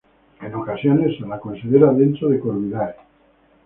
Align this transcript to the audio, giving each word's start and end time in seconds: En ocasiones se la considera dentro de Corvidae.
En 0.41 0.55
ocasiones 0.55 1.15
se 1.19 1.27
la 1.27 1.39
considera 1.39 1.93
dentro 1.93 2.27
de 2.29 2.39
Corvidae. 2.39 2.95